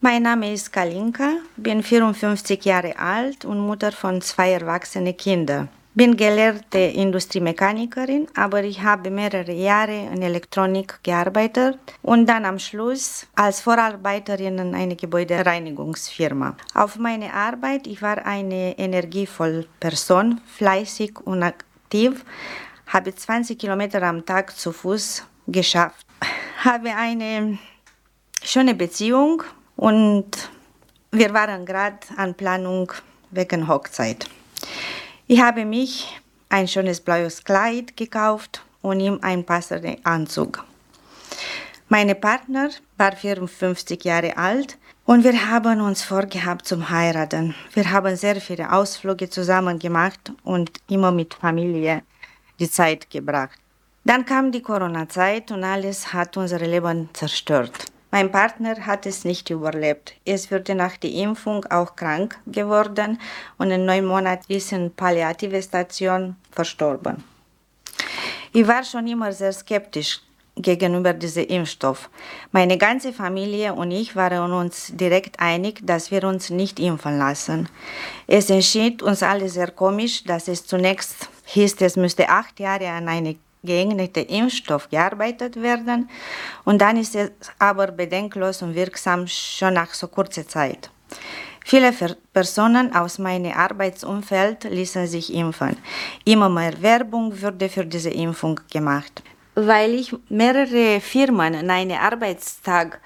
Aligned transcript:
Mein 0.00 0.24
Name 0.24 0.52
ist 0.52 0.74
Kalinka, 0.74 1.38
bin 1.56 1.82
54 1.82 2.62
Jahre 2.66 2.98
alt 2.98 3.46
und 3.46 3.58
Mutter 3.58 3.92
von 3.92 4.20
zwei 4.20 4.52
erwachsenen 4.52 5.16
Kindern. 5.16 5.70
Bin 5.94 6.18
gelehrte 6.18 6.78
Industriemechanikerin, 6.78 8.28
aber 8.36 8.62
ich 8.62 8.82
habe 8.82 9.10
mehrere 9.10 9.52
Jahre 9.52 10.10
in 10.12 10.20
Elektronik 10.20 11.02
gearbeitet 11.02 11.78
und 12.02 12.26
dann 12.26 12.44
am 12.44 12.58
Schluss 12.58 13.26
als 13.34 13.62
Vorarbeiterin 13.62 14.58
in 14.58 14.74
einer 14.74 14.96
Gebäudereinigungsfirma. 14.96 16.58
Auf 16.74 16.98
meine 16.98 17.32
Arbeit, 17.32 17.86
ich 17.86 18.02
war 18.02 18.26
eine 18.26 18.78
energievolle 18.78 19.64
Person, 19.80 20.42
fleißig 20.58 21.20
und 21.24 21.42
aktiv, 21.42 22.22
habe 22.88 23.14
20 23.14 23.58
Kilometer 23.58 24.02
am 24.02 24.26
Tag 24.26 24.54
zu 24.54 24.72
Fuß 24.72 25.24
geschafft. 25.46 26.06
Habe 26.64 26.94
eine 26.94 27.58
schöne 28.42 28.74
Beziehung 28.74 29.42
und 29.76 30.50
wir 31.12 31.32
waren 31.32 31.64
gerade 31.64 31.98
an 32.16 32.34
Planung 32.34 32.92
wegen 33.30 33.68
Hochzeit. 33.68 34.28
Ich 35.26 35.40
habe 35.40 35.64
mich 35.64 36.20
ein 36.48 36.68
schönes 36.68 37.00
blaues 37.00 37.44
Kleid 37.44 37.96
gekauft 37.96 38.62
und 38.82 39.00
ihm 39.00 39.18
einen 39.22 39.44
passenden 39.44 40.04
Anzug. 40.04 40.64
Mein 41.88 42.20
Partner 42.20 42.70
war 42.96 43.12
54 43.12 44.02
Jahre 44.04 44.36
alt 44.36 44.76
und 45.04 45.22
wir 45.22 45.50
haben 45.50 45.80
uns 45.80 46.02
vorgehabt 46.02 46.66
zum 46.66 46.90
Heiraten. 46.90 47.54
Wir 47.74 47.90
haben 47.90 48.16
sehr 48.16 48.40
viele 48.40 48.72
Ausflüge 48.72 49.30
zusammen 49.30 49.78
gemacht 49.78 50.32
und 50.42 50.70
immer 50.88 51.12
mit 51.12 51.34
Familie 51.34 52.02
die 52.58 52.70
Zeit 52.70 53.08
gebracht. 53.10 53.58
Dann 54.04 54.24
kam 54.24 54.52
die 54.52 54.62
Corona-Zeit 54.62 55.50
und 55.50 55.64
alles 55.64 56.12
hat 56.12 56.36
unser 56.36 56.58
Leben 56.58 57.08
zerstört. 57.12 57.86
Mein 58.10 58.30
Partner 58.30 58.86
hat 58.86 59.04
es 59.04 59.24
nicht 59.24 59.50
überlebt. 59.50 60.14
Es 60.24 60.50
wurde 60.50 60.74
nach 60.74 60.96
der 60.96 61.10
Impfung 61.10 61.64
auch 61.66 61.96
krank 61.96 62.38
geworden 62.46 63.20
und 63.58 63.70
in 63.70 63.84
neun 63.84 64.06
Monaten 64.06 64.52
ist 64.52 64.72
in 64.72 64.92
palliative 64.92 65.60
Station 65.60 66.36
verstorben. 66.50 67.24
Ich 68.52 68.66
war 68.66 68.84
schon 68.84 69.06
immer 69.06 69.32
sehr 69.32 69.52
skeptisch 69.52 70.20
gegenüber 70.56 71.12
diesem 71.12 71.46
Impfstoff. 71.46 72.08
Meine 72.52 72.78
ganze 72.78 73.12
Familie 73.12 73.74
und 73.74 73.90
ich 73.90 74.16
waren 74.16 74.52
uns 74.52 74.92
direkt 74.94 75.38
einig, 75.38 75.80
dass 75.82 76.10
wir 76.10 76.24
uns 76.24 76.50
nicht 76.50 76.80
impfen 76.80 77.18
lassen. 77.18 77.68
Es 78.26 78.48
entschied 78.48 79.02
uns 79.02 79.22
alle 79.22 79.48
sehr 79.48 79.70
komisch, 79.70 80.24
dass 80.24 80.48
es 80.48 80.66
zunächst 80.66 81.28
hieß, 81.44 81.76
es 81.80 81.96
müsste 81.96 82.28
acht 82.28 82.58
Jahre 82.58 82.88
an 82.88 83.08
eine 83.08 83.36
geeignete 83.66 84.20
Impfstoff 84.20 84.88
gearbeitet 84.88 85.60
werden 85.60 86.08
und 86.64 86.80
dann 86.80 86.96
ist 86.96 87.14
es 87.14 87.30
aber 87.58 87.88
bedenklos 87.88 88.62
und 88.62 88.74
wirksam 88.74 89.26
schon 89.26 89.74
nach 89.74 89.92
so 89.92 90.08
kurzer 90.08 90.48
Zeit. 90.48 90.90
Viele 91.68 91.92
Personen 92.32 92.94
aus 92.94 93.18
meinem 93.18 93.50
Arbeitsumfeld 93.50 94.64
ließen 94.64 95.08
sich 95.08 95.34
impfen. 95.34 95.76
Immer 96.24 96.48
mehr 96.48 96.80
Werbung 96.80 97.42
wurde 97.42 97.68
für 97.68 97.84
diese 97.84 98.10
Impfung 98.10 98.60
gemacht. 98.70 99.20
Weil 99.56 99.94
ich 99.94 100.14
mehrere 100.28 101.00
Firmen 101.00 101.54
in 101.54 101.68
einem 101.68 101.98
Arbeitstag 101.98 103.00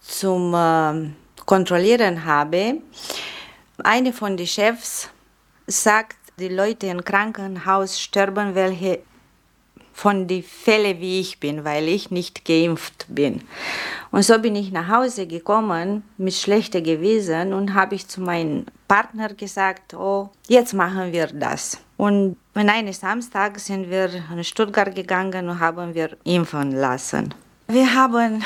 zum 0.00 0.52
äh, 0.54 1.10
Kontrollieren 1.46 2.24
habe, 2.24 2.80
eine 3.84 4.12
von 4.12 4.36
den 4.36 4.46
Chefs 4.48 5.08
sagt, 5.68 6.16
die 6.36 6.48
Leute 6.48 6.88
im 6.88 7.04
Krankenhaus 7.04 8.00
sterben, 8.00 8.56
welche 8.56 9.02
von 10.00 10.26
den 10.26 10.42
Fällen, 10.42 10.98
wie 10.98 11.20
ich 11.20 11.40
bin, 11.40 11.62
weil 11.62 11.86
ich 11.86 12.10
nicht 12.10 12.46
geimpft 12.46 13.04
bin. 13.10 13.42
Und 14.10 14.22
so 14.22 14.38
bin 14.38 14.56
ich 14.56 14.72
nach 14.72 14.88
Hause 14.88 15.26
gekommen 15.26 16.04
mit 16.16 16.32
schlechter 16.32 16.80
Gewissen 16.80 17.52
und 17.52 17.74
habe 17.74 17.96
ich 17.96 18.08
zu 18.08 18.22
meinem 18.22 18.64
Partner 18.88 19.28
gesagt, 19.34 19.92
oh, 19.92 20.30
jetzt 20.48 20.72
machen 20.72 21.12
wir 21.12 21.26
das. 21.26 21.76
Und 21.98 22.38
an 22.54 22.70
einem 22.70 22.94
Samstag 22.94 23.58
sind 23.58 23.90
wir 23.90 24.08
in 24.34 24.42
Stuttgart 24.42 24.94
gegangen 24.94 25.50
und 25.50 25.60
haben 25.60 25.94
wir 25.94 26.16
impfen 26.24 26.72
lassen. 26.72 27.34
Wir 27.68 27.94
haben 27.94 28.42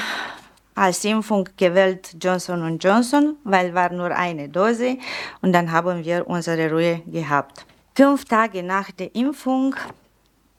als 0.74 1.04
Impfung 1.04 1.48
gewählt 1.56 2.16
Johnson 2.20 2.78
Johnson, 2.80 3.36
weil 3.44 3.72
war 3.72 3.92
nur 3.92 4.10
eine 4.10 4.48
Dose 4.48 4.98
und 5.40 5.52
dann 5.52 5.70
haben 5.70 6.04
wir 6.04 6.26
unsere 6.26 6.68
Ruhe 6.68 7.02
gehabt. 7.06 7.64
Fünf 7.94 8.24
Tage 8.24 8.64
nach 8.64 8.90
der 8.90 9.14
Impfung 9.14 9.76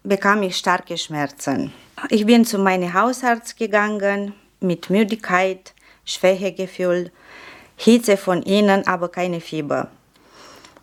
bekam 0.06 0.44
ich 0.44 0.56
starke 0.56 0.98
Schmerzen. 0.98 1.74
Ich 2.10 2.26
bin 2.26 2.46
zu 2.46 2.60
meinem 2.60 2.94
Hausarzt 2.94 3.58
gegangen 3.58 4.34
mit 4.60 4.90
Müdigkeit, 4.90 5.74
Schwächegefühl, 6.06 7.12
Hitze 7.76 8.16
von 8.16 8.44
innen, 8.44 8.88
aber 8.88 9.10
keine 9.10 9.42
Fieber. 9.42 9.90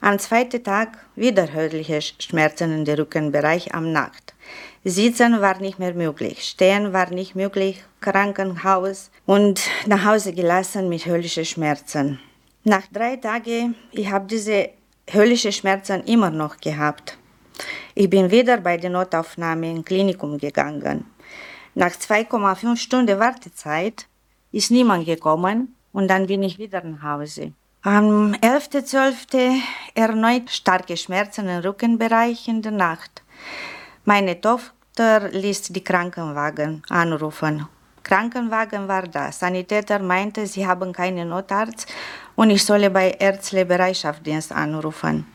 Am 0.00 0.18
zweiten 0.18 0.62
Tag 0.64 0.98
wiederhördliche 1.14 2.00
Schmerzen 2.02 2.84
im 2.84 2.94
Rückenbereich 2.94 3.72
am 3.72 3.92
Nacht. 3.92 4.34
Sitzen 4.84 5.40
war 5.40 5.58
nicht 5.58 5.78
mehr 5.78 5.94
möglich, 5.94 6.42
stehen 6.42 6.92
war 6.92 7.10
nicht 7.10 7.36
möglich, 7.36 7.84
Krankenhaus 8.00 9.12
und 9.26 9.60
nach 9.86 10.04
Hause 10.04 10.32
gelassen 10.32 10.88
mit 10.88 11.06
höllischen 11.06 11.44
Schmerzen. 11.44 12.18
Nach 12.64 12.82
drei 12.92 13.16
Tagen, 13.16 13.76
ich 13.92 14.10
habe 14.10 14.26
diese 14.26 14.70
höllischen 15.08 15.52
Schmerzen 15.52 16.02
immer 16.04 16.30
noch 16.30 16.56
gehabt. 16.56 17.16
Ich 17.94 18.08
bin 18.08 18.30
wieder 18.30 18.56
bei 18.56 18.78
der 18.78 18.90
Notaufnahme 18.90 19.70
im 19.70 19.84
Klinikum 19.84 20.38
gegangen. 20.38 21.04
Nach 21.74 21.90
2,5 21.90 22.76
Stunden 22.76 23.18
Wartezeit 23.18 24.06
ist 24.50 24.70
niemand 24.70 25.04
gekommen 25.04 25.74
und 25.92 26.08
dann 26.08 26.26
bin 26.26 26.42
ich 26.42 26.58
wieder 26.58 26.82
nach 26.82 27.02
Hause. 27.02 27.52
Am 27.82 28.32
11.12. 28.32 29.60
erneut 29.94 30.50
starke 30.50 30.96
Schmerzen 30.96 31.48
im 31.48 31.60
Rückenbereich 31.60 32.48
in 32.48 32.62
der 32.62 32.72
Nacht. 32.72 33.22
Meine 34.04 34.40
Tochter 34.40 35.28
ließ 35.30 35.72
die 35.72 35.84
Krankenwagen 35.84 36.82
anrufen. 36.88 37.66
Krankenwagen 38.02 38.88
war 38.88 39.02
da. 39.02 39.30
Sanitäter 39.32 39.98
meinte, 39.98 40.46
sie 40.46 40.66
haben 40.66 40.92
keinen 40.92 41.28
Notarzt 41.28 41.86
und 42.36 42.50
ich 42.50 42.64
solle 42.64 42.90
bei 42.90 43.10
Ärztliche 43.10 43.66
Bereitschaftsdienst 43.66 44.52
anrufen. 44.52 45.26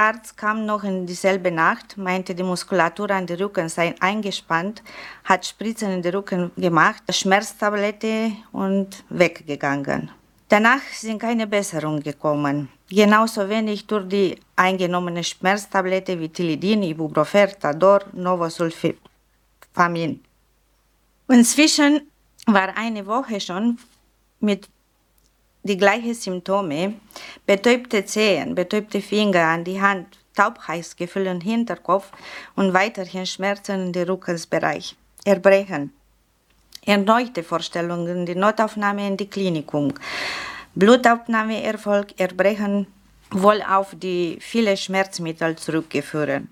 Bereitschaftsarzt 0.00 0.36
kam 0.36 0.64
noch 0.64 0.82
in 0.82 1.06
dieselbe 1.06 1.50
Nacht, 1.50 1.98
meinte, 1.98 2.34
die 2.34 2.42
Muskulatur 2.42 3.10
an 3.10 3.26
den 3.26 3.36
Rücken 3.36 3.68
sei 3.68 3.94
eingespannt, 4.00 4.82
hat 5.24 5.44
Spritzen 5.44 5.92
in 5.92 6.00
den 6.00 6.14
Rücken 6.14 6.50
gemacht, 6.56 7.02
Schmerztablette 7.10 8.32
und 8.50 9.04
weggegangen. 9.10 10.10
Danach 10.48 10.80
sind 10.94 11.18
keine 11.18 11.46
Besserungen 11.46 12.02
gekommen. 12.02 12.70
Genauso 12.88 13.46
wenig 13.46 13.86
durch 13.86 14.08
die 14.08 14.40
eingenommene 14.56 15.22
Schmerztablette 15.22 16.18
wie 16.18 16.30
Tilidin, 16.30 16.82
Ibuprofen, 16.82 17.50
Tador, 17.60 18.00
Novosulfamin. 18.14 20.24
Inzwischen 21.28 22.10
war 22.46 22.74
eine 22.74 23.06
Woche 23.06 23.38
schon 23.38 23.76
mit 24.40 24.66
die 25.62 25.76
gleichen 25.76 26.14
Symptome, 26.14 26.94
betäubte 27.46 28.04
Zehen, 28.04 28.54
betäubte 28.54 29.00
Finger 29.00 29.46
an 29.46 29.64
die 29.64 29.80
Hand, 29.80 30.18
Taubheitsgefühl 30.34 31.26
im 31.26 31.40
Hinterkopf 31.40 32.10
und 32.56 32.72
weiterhin 32.72 33.26
Schmerzen 33.26 33.86
in 33.86 33.92
den 33.92 34.08
Rückensbereich, 34.08 34.96
Erbrechen, 35.24 35.92
erneute 36.84 37.42
Vorstellungen, 37.42 38.24
die 38.24 38.34
Notaufnahme 38.34 39.06
in 39.06 39.16
die 39.16 39.28
Klinikum, 39.28 39.92
Blutaufnahmeerfolg, 40.74 42.18
Erbrechen 42.18 42.86
wohl 43.30 43.62
auf 43.62 43.94
die 43.94 44.38
vielen 44.40 44.76
Schmerzmittel 44.76 45.56
zurückgeführt. 45.56 46.44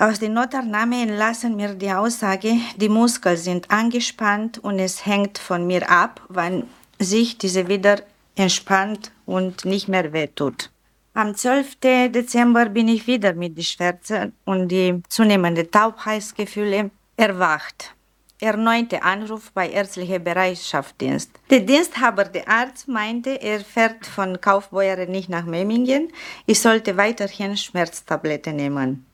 Aus 0.00 0.20
der 0.20 0.28
Notaufnahme 0.28 1.02
entlassen 1.02 1.56
mir 1.56 1.74
die 1.74 1.90
Aussage, 1.90 2.52
die 2.76 2.88
Muskeln 2.88 3.36
sind 3.36 3.68
angespannt 3.70 4.58
und 4.58 4.78
es 4.78 5.04
hängt 5.06 5.38
von 5.38 5.66
mir 5.66 5.90
ab, 5.90 6.20
wann 6.28 6.64
sich 6.98 7.38
diese 7.38 7.68
wieder 7.68 8.02
entspannt 8.36 9.12
und 9.26 9.64
nicht 9.64 9.88
mehr 9.88 10.12
wehtut. 10.12 10.70
Am 11.14 11.34
12. 11.34 11.78
Dezember 12.10 12.66
bin 12.66 12.88
ich 12.88 13.06
wieder 13.06 13.32
mit 13.32 13.56
den 13.56 13.64
Schwärzen 13.64 14.32
und 14.44 14.68
die 14.68 15.02
zunehmende 15.08 15.68
Taubheitsgefühle 15.68 16.90
erwacht. 17.16 17.94
Erneute 18.40 19.02
Anruf 19.02 19.50
bei 19.52 19.68
ärztlicher 19.68 20.20
Bereitschaftsdienst. 20.20 21.32
Der 21.50 21.60
Diensthaber, 21.60 22.24
der 22.24 22.48
Arzt, 22.48 22.86
meinte, 22.86 23.30
er 23.30 23.58
fährt 23.60 24.06
von 24.06 24.40
Kaufbeuren 24.40 25.10
nicht 25.10 25.28
nach 25.28 25.44
Memmingen. 25.44 26.12
Ich 26.46 26.60
sollte 26.60 26.96
weiterhin 26.96 27.56
Schmerztabletten 27.56 28.54
nehmen. 28.54 29.04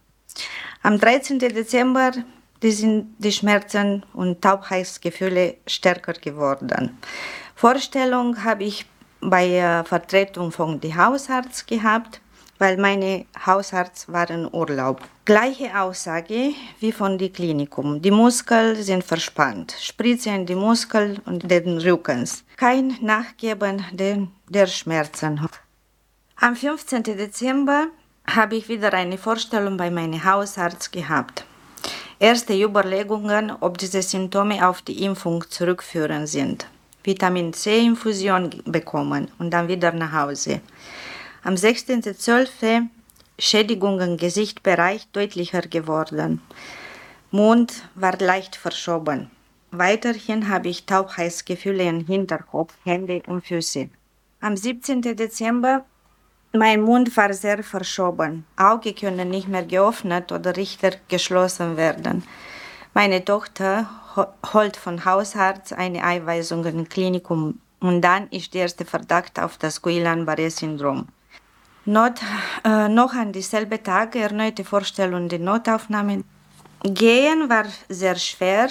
Am 0.83 1.01
13. 1.01 1.39
Dezember 1.39 2.13
sind 2.63 3.15
die 3.19 3.33
Schmerzen 3.33 4.05
und 4.13 4.43
Taubheitsgefühle 4.43 5.57
stärker 5.67 6.15
geworden. 6.15 6.99
Vorstellung 7.57 8.43
habe 8.45 8.65
ich 8.65 8.87
bei 9.21 9.49
der 9.49 9.85
Vertretung 9.85 10.51
von 10.51 10.81
dem 10.81 10.97
Hausarzt 10.97 11.67
gehabt, 11.67 12.21
weil 12.59 12.77
meine 12.77 13.27
Hausarzt 13.47 14.13
war 14.13 14.29
in 14.29 14.53
Urlaub. 14.53 15.01
Gleiche 15.25 15.79
Aussage 15.79 16.55
wie 16.81 16.93
von 16.93 17.17
dem 17.17 17.33
Klinikum. 17.33 18.03
Die 18.03 18.11
Muskeln 18.11 18.77
sind 18.83 19.05
verspannt. 19.05 19.75
Spritze 19.81 20.31
in 20.31 20.47
die 20.47 20.55
Muskeln 20.55 21.21
und 21.25 21.51
den 21.51 21.79
Rückens. 21.79 22.45
Kein 22.57 22.99
Nachgeben 23.01 23.85
der 24.49 24.67
Schmerzen. 24.67 25.49
Am 26.37 26.57
15. 26.57 27.03
Dezember 27.05 27.87
habe 28.27 28.57
ich 28.57 28.69
wieder 28.69 28.93
eine 28.93 29.17
Vorstellung 29.17 29.77
bei 29.77 29.91
meinem 29.91 30.25
Hausarzt 30.25 30.93
gehabt. 30.93 31.45
Erste 32.19 32.55
Überlegungen, 32.55 33.53
ob 33.61 33.79
diese 33.79 34.03
Symptome 34.03 34.67
auf 34.67 34.83
die 34.83 35.05
Impfung 35.05 35.45
zurückführen 35.49 36.27
sind. 36.27 36.67
Vitamin 37.05 37.53
C-Infusion 37.53 38.51
bekommen 38.65 39.31
und 39.39 39.51
dann 39.51 39.69
wieder 39.69 39.93
nach 39.93 40.13
Hause. 40.13 40.61
Am 41.43 41.55
16.12. 41.55 42.89
Schädigungen 43.39 44.13
im 44.13 44.17
Gesichtbereich 44.17 45.07
deutlicher 45.13 45.63
geworden. 45.63 46.41
Mund 47.31 47.89
war 47.95 48.17
leicht 48.19 48.57
verschoben. 48.57 49.31
Weiterhin 49.71 50.49
habe 50.49 50.69
ich 50.69 50.87
Taubheitsgefühle 50.87 51.85
im 51.85 52.07
Hinterkopf, 52.07 52.75
Hände 52.85 53.23
und 53.27 53.45
Füße. 53.45 53.89
Am 54.41 54.57
17. 54.57 55.03
Dezember 55.03 55.85
mein 56.57 56.83
Mund 56.83 57.17
war 57.17 57.33
sehr 57.33 57.65
verschoben. 57.65 58.47
Augen 58.57 58.95
können 58.95 59.29
nicht 59.29 59.49
mehr 59.49 59.65
geöffnet 59.65 60.31
oder 60.31 60.57
richtig 60.57 61.01
geschlossen 61.09 61.77
werden. 61.77 62.23
Meine 62.95 63.25
Tochter 63.25 63.91
holt 64.17 64.77
von 64.77 65.05
Hausarzt 65.05 65.73
eine 65.73 66.05
Einweisung 66.05 66.65
im 66.65 66.89
Klinikum 66.89 67.61
und 67.81 68.01
dann 68.01 68.29
ist 68.29 68.55
der 68.55 68.63
erste 68.63 68.85
Verdacht 68.85 69.41
auf 69.41 69.59
das 69.59 69.83
Guillain-Barré-Syndrom. 69.83 71.07
Not, 71.87 72.21
äh, 72.65 72.89
noch 72.89 73.13
an 73.13 73.33
dieselbe 73.33 73.83
Tag 73.83 74.17
erneute 74.17 74.65
Vorstellung 74.65 75.29
der 75.29 75.39
Notaufnahme. 75.39 76.25
Gehen 76.83 77.51
war 77.51 77.67
sehr 77.89 78.17
schwer 78.17 78.71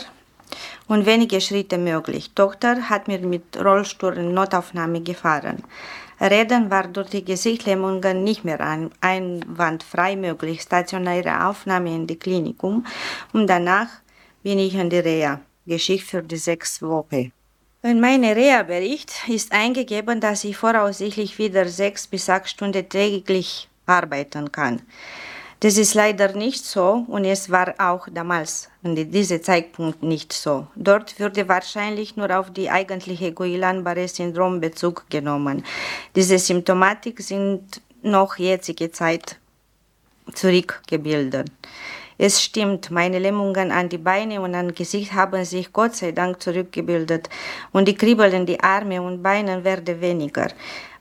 und 0.87 1.05
wenige 1.05 1.39
Schritte 1.39 1.77
möglich. 1.77 2.31
Tochter 2.33 2.89
hat 2.89 3.07
mir 3.07 3.19
mit 3.19 3.57
Rollstuhl 3.57 4.17
in 4.17 4.33
Notaufnahme 4.33 5.01
gefahren. 5.01 5.63
Reden 6.19 6.71
war 6.71 6.87
durch 6.87 7.09
die 7.09 7.25
Gesichtslähmungen 7.25 8.23
nicht 8.23 8.45
mehr 8.45 8.59
einwandfrei 9.01 10.15
möglich. 10.15 10.61
Stationäre 10.61 11.45
Aufnahme 11.45 11.93
in 11.93 12.07
die 12.07 12.17
Klinikum 12.17 12.85
und 13.33 13.47
danach 13.47 13.87
bin 14.43 14.59
ich 14.59 14.75
in 14.75 14.89
die 14.89 14.99
Reha. 14.99 15.39
Geschichte 15.65 16.05
für 16.07 16.21
die 16.21 16.37
sechs 16.37 16.81
Wochen. 16.81 17.31
In 17.81 17.99
meinem 17.99 18.33
Reha-Bericht 18.33 19.11
ist 19.27 19.51
eingegeben, 19.51 20.19
dass 20.19 20.43
ich 20.43 20.57
voraussichtlich 20.57 21.37
wieder 21.37 21.67
sechs 21.67 22.07
bis 22.07 22.29
acht 22.29 22.49
Stunden 22.49 22.87
täglich 22.87 23.69
arbeiten 23.85 24.51
kann. 24.51 24.81
Das 25.61 25.77
ist 25.77 25.93
leider 25.93 26.33
nicht 26.33 26.65
so 26.65 27.05
und 27.07 27.23
es 27.23 27.49
war 27.49 27.73
auch 27.77 28.07
damals 28.11 28.69
an 28.83 28.95
diesem 28.95 29.41
Zeitpunkt 29.41 30.03
nicht 30.03 30.33
so. 30.33 30.67
Dort 30.75 31.17
würde 31.19 31.47
wahrscheinlich 31.47 32.17
nur 32.17 32.37
auf 32.37 32.51
die 32.51 32.69
eigentliche 32.69 33.31
Guillain-Barré-Syndrom 33.31 34.59
Bezug 34.59 35.09
genommen. 35.09 35.63
Diese 36.17 36.37
Symptomatik 36.37 37.21
sind 37.21 37.81
noch 38.01 38.37
jetzige 38.37 38.91
Zeit 38.91 39.37
zurückgebildet. 40.33 41.49
Es 42.17 42.41
stimmt, 42.41 42.91
meine 42.91 43.19
Lähmungen 43.19 43.71
an 43.71 43.89
die 43.89 43.97
Beine 43.97 44.41
und 44.41 44.53
am 44.55 44.73
Gesicht 44.73 45.13
haben 45.13 45.43
sich 45.45 45.73
Gott 45.73 45.95
sei 45.95 46.11
Dank 46.11 46.41
zurückgebildet 46.41 47.29
und 47.71 47.87
die 47.87 47.95
Kribbel 47.95 48.33
in 48.33 48.45
die 48.45 48.59
Arme 48.59 49.01
und 49.01 49.23
Beine 49.23 49.63
werden 49.63 49.99
weniger. 49.99 50.49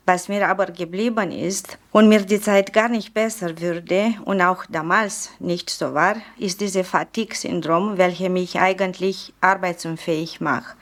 Was 0.05 0.27
mir 0.27 0.49
aber 0.49 0.65
geblieben 0.65 1.31
ist 1.31 1.77
und 1.93 2.09
mir 2.09 2.21
die 2.21 2.41
Zeit 2.41 2.73
gar 2.73 2.89
nicht 2.89 3.13
besser 3.13 3.57
würde 3.61 4.15
und 4.25 4.41
auch 4.41 4.65
damals 4.67 5.29
nicht 5.39 5.69
so 5.69 5.93
war, 5.93 6.17
ist 6.37 6.59
dieses 6.59 6.89
Fatigue-Syndrom, 6.89 7.97
welches 7.97 8.27
mich 8.27 8.59
eigentlich 8.59 9.33
arbeitsunfähig 9.39 10.41
macht. 10.41 10.75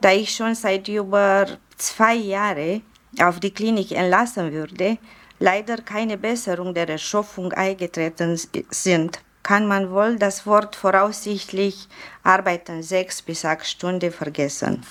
Da 0.00 0.12
ich 0.12 0.34
schon 0.34 0.54
seit 0.54 0.88
über 0.88 1.46
zwei 1.76 2.14
Jahren 2.14 2.80
auf 3.20 3.38
die 3.38 3.52
Klinik 3.52 3.92
entlassen 3.92 4.50
würde, 4.52 4.96
leider 5.40 5.76
keine 5.78 6.16
Besserung 6.16 6.72
der 6.72 6.88
Erschöpfung 6.88 7.52
eingetreten 7.52 8.40
sind, 8.70 9.20
kann 9.44 9.68
man 9.68 9.92
wohl 9.92 10.16
das 10.16 10.46
Wort 10.46 10.74
voraussichtlich 10.74 11.86
arbeiten 12.24 12.82
sechs 12.82 13.22
bis 13.22 13.44
acht 13.44 13.66
Stunden 13.66 14.10
vergessen. 14.10 14.82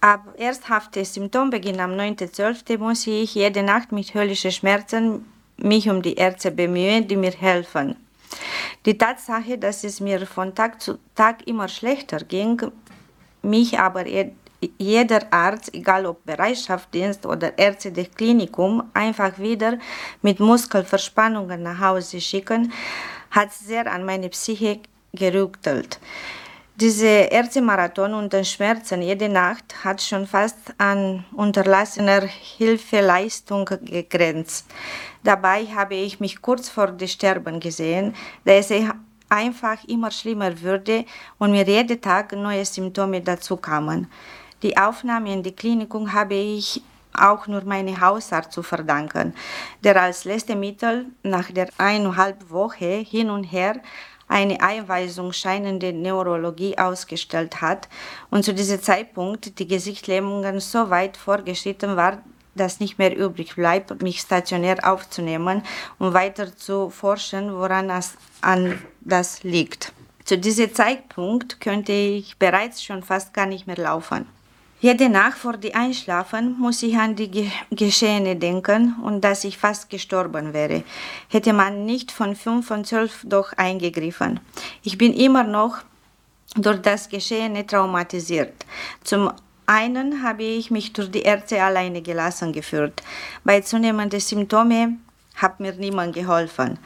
Ab 0.00 0.22
ersthafte 0.36 1.04
Symptombeginn 1.04 1.80
am 1.80 1.92
9.12. 1.92 2.78
muss 2.78 3.06
ich 3.06 3.36
jede 3.36 3.62
Nacht 3.62 3.92
mit 3.92 4.12
höllischen 4.14 4.50
Schmerzen 4.50 5.24
mich 5.56 5.88
um 5.88 6.02
die 6.02 6.14
Ärzte 6.14 6.50
bemühen, 6.50 7.06
die 7.06 7.16
mir 7.16 7.30
helfen. 7.30 7.96
Die 8.84 8.98
Tatsache, 8.98 9.56
dass 9.56 9.84
es 9.84 10.00
mir 10.00 10.26
von 10.26 10.54
Tag 10.54 10.80
zu 10.80 10.98
Tag 11.14 11.46
immer 11.46 11.68
schlechter 11.68 12.18
ging, 12.18 12.60
mich 13.42 13.78
aber 13.78 14.04
jeder 14.78 15.32
Arzt, 15.32 15.72
egal 15.74 16.06
ob 16.06 16.24
Bereitschaftsdienst 16.24 17.24
oder 17.26 17.56
Ärzte 17.58 17.92
des 17.92 18.10
Klinikum, 18.10 18.82
einfach 18.94 19.38
wieder 19.38 19.78
mit 20.22 20.40
Muskelverspannungen 20.40 21.62
nach 21.62 21.80
Hause 21.80 22.20
schicken, 22.20 22.72
hat 23.34 23.52
sehr 23.52 23.90
an 23.92 24.04
meine 24.04 24.28
Psyche 24.28 24.80
gerüttelt. 25.12 25.98
Diese 26.76 27.06
Ärztemarathon 27.06 28.14
und 28.14 28.32
den 28.32 28.44
Schmerzen 28.44 29.00
jede 29.00 29.28
Nacht 29.28 29.84
hat 29.84 30.02
schon 30.02 30.26
fast 30.26 30.58
an 30.78 31.24
unterlassener 31.32 32.22
Hilfeleistung 32.22 33.64
gegrenzt. 33.64 34.66
Dabei 35.22 35.66
habe 35.66 35.94
ich 35.94 36.18
mich 36.18 36.42
kurz 36.42 36.68
vor 36.68 36.88
dem 36.88 37.06
Sterben 37.06 37.60
gesehen, 37.60 38.14
da 38.44 38.52
es 38.52 38.72
einfach 39.28 39.84
immer 39.84 40.10
schlimmer 40.10 40.60
würde 40.60 41.04
und 41.38 41.52
mir 41.52 41.64
jeden 41.64 42.00
Tag 42.00 42.32
neue 42.32 42.64
Symptome 42.64 43.20
dazu 43.20 43.56
kamen. 43.56 44.10
Die 44.62 44.76
Aufnahme 44.76 45.32
in 45.32 45.42
die 45.42 45.54
Klinikum 45.54 46.12
habe 46.12 46.34
ich 46.34 46.82
auch 47.18 47.46
nur 47.46 47.64
meinem 47.64 48.00
Hausarzt 48.00 48.52
zu 48.52 48.62
verdanken, 48.62 49.34
der 49.82 50.00
als 50.00 50.24
letzte 50.24 50.56
Mittel 50.56 51.06
nach 51.22 51.50
der 51.50 51.68
eineinhalb 51.78 52.50
Woche 52.50 53.04
hin 53.08 53.30
und 53.30 53.44
her 53.44 53.80
eine 54.28 54.60
Einweisung 54.60 55.32
scheinende 55.32 55.92
Neurologie 55.92 56.78
ausgestellt 56.78 57.60
hat 57.60 57.88
und 58.30 58.44
zu 58.44 58.54
diesem 58.54 58.82
Zeitpunkt 58.82 59.58
die 59.58 59.68
Gesichtslähmungen 59.68 60.60
so 60.60 60.90
weit 60.90 61.16
vorgeschritten 61.16 61.96
war, 61.96 62.22
dass 62.54 62.80
nicht 62.80 62.98
mehr 62.98 63.16
übrig 63.16 63.54
bleibt, 63.56 64.02
mich 64.02 64.20
stationär 64.20 64.78
aufzunehmen 64.90 65.62
und 65.98 66.14
weiter 66.14 66.56
zu 66.56 66.90
forschen, 66.90 67.54
woran 67.54 67.90
es 67.90 68.14
an 68.40 68.80
das 69.00 69.42
liegt. 69.42 69.92
Zu 70.24 70.38
diesem 70.38 70.72
Zeitpunkt 70.72 71.60
könnte 71.60 71.92
ich 71.92 72.38
bereits 72.38 72.82
schon 72.82 73.02
fast 73.02 73.34
gar 73.34 73.46
nicht 73.46 73.66
mehr 73.66 73.76
laufen. 73.76 74.26
Jede 74.84 75.08
Nacht 75.08 75.38
vor 75.38 75.56
dem 75.56 75.74
Einschlafen 75.74 76.58
muss 76.58 76.82
ich 76.82 76.94
an 76.98 77.16
die 77.16 77.30
Ge 77.30 77.48
Geschehene 77.70 78.36
denken 78.36 78.96
und 79.02 79.22
dass 79.22 79.44
ich 79.44 79.56
fast 79.56 79.88
gestorben 79.88 80.52
wäre. 80.52 80.82
Hätte 81.30 81.54
man 81.54 81.86
nicht 81.86 82.12
von 82.12 82.36
fünf 82.36 82.66
von 82.66 82.84
zwölf 82.84 83.24
doch 83.24 83.54
eingegriffen. 83.54 84.40
Ich 84.82 84.98
bin 84.98 85.14
immer 85.14 85.42
noch 85.42 85.78
durch 86.54 86.82
das 86.82 87.08
Geschehene 87.08 87.66
traumatisiert. 87.66 88.52
Zum 89.02 89.32
einen 89.64 90.22
habe 90.22 90.42
ich 90.42 90.70
mich 90.70 90.92
durch 90.92 91.10
die 91.10 91.22
Ärzte 91.22 91.62
alleine 91.62 92.02
gelassen 92.02 92.52
geführt. 92.52 93.02
Bei 93.42 93.62
zunehmenden 93.62 94.20
Symptomen 94.20 95.02
hat 95.36 95.60
mir 95.60 95.72
niemand 95.72 96.14
geholfen. 96.14 96.78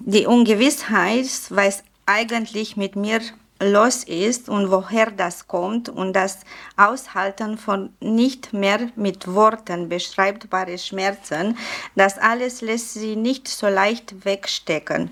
Die 0.00 0.24
Ungewissheit, 0.24 1.28
was 1.50 1.84
eigentlich 2.06 2.78
mit 2.78 2.96
mir 2.96 3.20
los 3.62 4.04
ist 4.04 4.48
und 4.48 4.70
woher 4.70 5.10
das 5.10 5.46
kommt 5.46 5.88
und 5.88 6.12
das 6.12 6.40
Aushalten 6.76 7.56
von 7.56 7.90
nicht 8.00 8.52
mehr 8.52 8.90
mit 8.96 9.32
Worten 9.32 9.88
beschreibbare 9.88 10.78
Schmerzen, 10.78 11.56
das 11.94 12.18
alles 12.18 12.60
lässt 12.60 12.94
sie 12.94 13.16
nicht 13.16 13.48
so 13.48 13.68
leicht 13.68 14.24
wegstecken. 14.24 15.10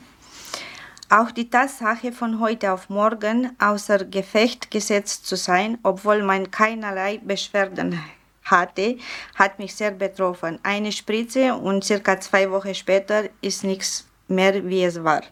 Auch 1.09 1.33
die 1.33 1.51
Tatsache, 1.51 2.13
von 2.13 2.39
heute 2.39 2.73
auf 2.73 2.89
morgen 2.89 3.51
außer 3.59 4.05
Gefecht 4.05 4.71
gesetzt 4.71 5.27
zu 5.27 5.37
sein, 5.37 5.79
obwohl 5.83 6.23
man 6.23 6.53
keinerlei 6.53 7.19
Beschwerden 7.19 8.01
hatte, 8.45 8.97
hat 9.35 9.59
mich 9.59 9.75
sehr 9.75 9.91
betroffen. 9.91 10.61
Eine 10.63 10.93
Spritze 10.93 11.55
und 11.55 11.85
circa 11.85 12.21
zwei 12.21 12.51
Wochen 12.51 12.75
später 12.75 13.25
ist 13.41 13.65
nichts 13.65 14.07
mehr, 14.29 14.65
wie 14.65 14.85
es 14.85 15.03
war. 15.03 15.23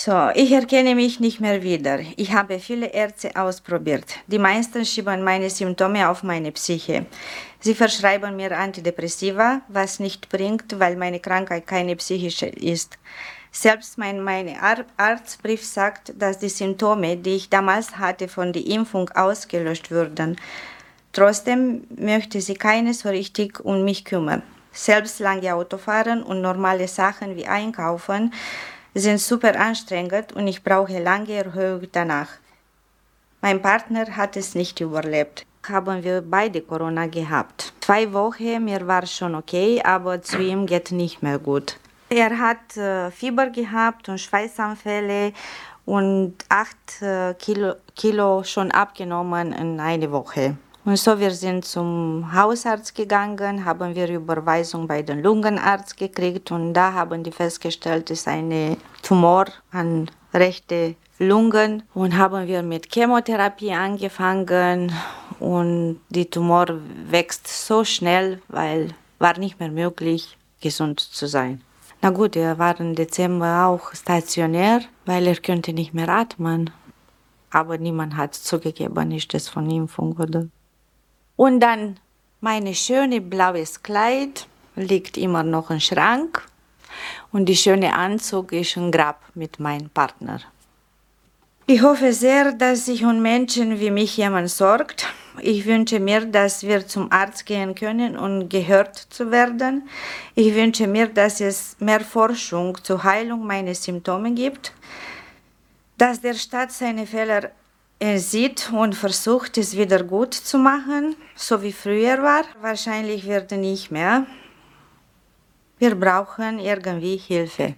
So, 0.00 0.30
ich 0.32 0.52
erkenne 0.52 0.94
mich 0.94 1.18
nicht 1.18 1.40
mehr 1.40 1.60
wieder. 1.60 1.98
Ich 2.14 2.32
habe 2.32 2.60
viele 2.60 2.86
Ärzte 2.86 3.34
ausprobiert. 3.34 4.04
Die 4.28 4.38
meisten 4.38 4.84
schieben 4.84 5.24
meine 5.24 5.50
Symptome 5.50 6.08
auf 6.08 6.22
meine 6.22 6.52
Psyche. 6.52 7.06
Sie 7.58 7.74
verschreiben 7.74 8.36
mir 8.36 8.56
Antidepressiva, 8.56 9.60
was 9.66 9.98
nicht 9.98 10.28
bringt, 10.28 10.78
weil 10.78 10.94
meine 10.94 11.18
Krankheit 11.18 11.66
keine 11.66 11.96
psychische 11.96 12.46
ist. 12.46 12.96
Selbst 13.50 13.98
mein 13.98 14.22
meine 14.22 14.62
Ar 14.62 14.84
Arztbrief 14.96 15.66
sagt, 15.66 16.12
dass 16.16 16.38
die 16.38 16.48
Symptome, 16.48 17.16
die 17.16 17.34
ich 17.34 17.50
damals 17.50 17.98
hatte, 17.98 18.28
von 18.28 18.52
der 18.52 18.64
Impfung 18.64 19.10
ausgelöscht 19.16 19.90
würden. 19.90 20.36
Trotzdem 21.12 21.88
möchte 21.96 22.40
sie 22.40 22.54
keine 22.54 22.94
so 22.94 23.08
richtig 23.08 23.58
um 23.64 23.82
mich 23.82 24.04
kümmern. 24.04 24.44
Selbst 24.70 25.18
lange 25.18 25.52
Autofahren 25.52 26.22
und 26.22 26.40
normale 26.40 26.86
Sachen 26.86 27.34
wie 27.34 27.48
Einkaufen 27.48 28.30
sind 29.00 29.20
super 29.20 29.58
anstrengend 29.58 30.32
und 30.32 30.46
ich 30.46 30.62
brauche 30.62 30.98
lange 30.98 31.32
Erhöhung 31.32 31.86
danach. 31.92 32.28
Mein 33.40 33.62
Partner 33.62 34.16
hat 34.16 34.36
es 34.36 34.54
nicht 34.54 34.80
überlebt. 34.80 35.46
Haben 35.68 36.02
wir 36.02 36.22
beide 36.22 36.60
Corona 36.62 37.06
gehabt. 37.06 37.72
Zwei 37.80 38.12
Wochen, 38.12 38.64
mir 38.64 38.86
war 38.86 39.06
schon 39.06 39.34
okay, 39.34 39.80
aber 39.84 40.22
zu 40.22 40.40
ihm 40.40 40.66
geht 40.66 40.90
nicht 40.92 41.22
mehr 41.22 41.38
gut. 41.38 41.78
Er 42.08 42.38
hat 42.38 42.76
äh, 42.76 43.10
Fieber 43.10 43.50
gehabt 43.50 44.08
und 44.08 44.18
Schweißanfälle 44.18 45.32
und 45.84 46.34
acht 46.48 47.02
äh, 47.02 47.34
Kilo, 47.34 47.74
Kilo 47.94 48.42
schon 48.44 48.70
abgenommen 48.70 49.52
in 49.52 49.78
einer 49.78 50.10
Woche. 50.10 50.56
Und 50.84 50.96
so, 50.96 51.18
wir 51.18 51.32
sind 51.32 51.64
zum 51.64 52.32
Hausarzt 52.32 52.94
gegangen, 52.94 53.64
haben 53.64 53.94
wir 53.94 54.08
Überweisung 54.08 54.86
bei 54.86 55.02
dem 55.02 55.22
Lungenarzt 55.22 55.96
gekriegt 55.96 56.50
und 56.50 56.72
da 56.72 56.92
haben 56.92 57.22
die 57.22 57.32
festgestellt, 57.32 58.10
es 58.10 58.20
ist 58.20 58.28
ein 58.28 58.76
Tumor 59.02 59.46
an 59.70 60.10
rechte 60.32 60.94
Lungen 61.18 61.82
und 61.94 62.16
haben 62.16 62.46
wir 62.46 62.62
mit 62.62 62.92
Chemotherapie 62.92 63.72
angefangen 63.72 64.92
und 65.40 66.00
die 66.08 66.30
Tumor 66.30 66.66
wächst 67.10 67.48
so 67.48 67.84
schnell, 67.84 68.40
weil 68.48 68.94
war 69.18 69.38
nicht 69.38 69.58
mehr 69.58 69.70
möglich, 69.70 70.36
gesund 70.60 71.00
zu 71.00 71.26
sein. 71.26 71.60
Na 72.00 72.10
gut, 72.10 72.36
er 72.36 72.58
war 72.58 72.78
im 72.78 72.94
Dezember 72.94 73.66
auch 73.66 73.92
stationär, 73.92 74.82
weil 75.04 75.26
er 75.26 75.36
könnte 75.36 75.72
nicht 75.72 75.94
mehr 75.94 76.08
atmen. 76.08 76.70
Aber 77.50 77.78
niemand 77.78 78.16
hat 78.16 78.34
zugegeben, 78.34 79.10
ist 79.10 79.34
das 79.34 79.48
von 79.48 79.68
Impfung 79.70 80.12
oder 80.12 80.46
und 81.38 81.60
dann 81.60 81.98
mein 82.40 82.74
schönes 82.74 83.22
blaues 83.22 83.82
Kleid 83.82 84.46
liegt 84.74 85.16
immer 85.16 85.44
noch 85.44 85.70
im 85.70 85.78
Schrank 85.80 86.44
und 87.32 87.46
die 87.46 87.56
schöne 87.56 87.94
Anzug 87.94 88.52
ist 88.52 88.76
ein 88.76 88.90
Grab 88.90 89.22
mit 89.34 89.60
meinem 89.60 89.88
Partner. 89.88 90.40
Ich 91.66 91.80
hoffe 91.82 92.12
sehr, 92.12 92.52
dass 92.52 92.86
sich 92.86 93.04
um 93.04 93.22
Menschen 93.22 93.78
wie 93.78 93.90
mich 93.90 94.16
jemand 94.16 94.50
sorgt. 94.50 95.06
Ich 95.40 95.64
wünsche 95.64 96.00
mir, 96.00 96.24
dass 96.24 96.64
wir 96.64 96.88
zum 96.88 97.12
Arzt 97.12 97.46
gehen 97.46 97.74
können 97.76 98.18
und 98.18 98.48
gehört 98.48 98.96
zu 98.96 99.30
werden. 99.30 99.88
Ich 100.34 100.54
wünsche 100.54 100.88
mir, 100.88 101.06
dass 101.06 101.40
es 101.40 101.76
mehr 101.78 102.00
Forschung 102.00 102.76
zur 102.82 103.04
Heilung 103.04 103.46
meiner 103.46 103.74
Symptome 103.74 104.32
gibt, 104.32 104.72
dass 105.98 106.20
der 106.20 106.34
Staat 106.34 106.72
seine 106.72 107.06
Fehler 107.06 107.52
er 108.00 108.18
sieht 108.20 108.70
und 108.72 108.94
versucht 108.94 109.58
es 109.58 109.76
wieder 109.76 110.04
gut 110.04 110.34
zu 110.34 110.58
machen, 110.58 111.16
so 111.34 111.62
wie 111.62 111.72
früher 111.72 112.22
war. 112.22 112.44
Wahrscheinlich 112.60 113.26
wird 113.26 113.50
er 113.52 113.58
nicht 113.58 113.90
mehr. 113.90 114.26
Wir 115.78 115.94
brauchen 115.94 116.58
irgendwie 116.58 117.16
Hilfe. 117.16 117.74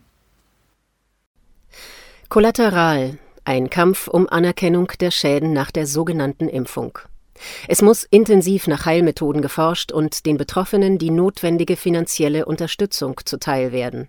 Kollateral, 2.29 3.19
ein 3.45 3.71
Kampf 3.71 4.09
um 4.09 4.29
Anerkennung 4.29 4.93
der 5.01 5.11
Schäden 5.11 5.53
nach 5.53 5.71
der 5.71 5.87
sogenannten 5.87 6.49
Impfung. 6.49 6.99
Es 7.67 7.81
muss 7.81 8.05
intensiv 8.05 8.67
nach 8.67 8.85
Heilmethoden 8.85 9.41
geforscht 9.41 9.93
und 9.93 10.27
den 10.27 10.37
Betroffenen 10.37 10.99
die 10.99 11.11
notwendige 11.11 11.77
finanzielle 11.77 12.45
Unterstützung 12.45 13.19
zuteil 13.25 13.73
werden. 13.73 14.09